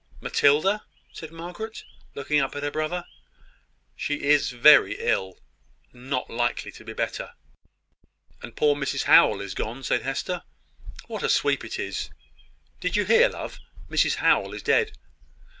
[0.19, 1.83] "Matilda?" said Margaret,
[2.15, 3.05] looking up at her brother.
[3.95, 5.37] "She is very ill;
[5.93, 7.33] not likely to be better."
[8.41, 10.41] "And poor Mrs Howell is gone," said Hester.
[11.05, 12.09] "What a sweep it is!
[12.79, 13.59] Did you hear, love?
[13.91, 14.97] Mrs Howell is dead."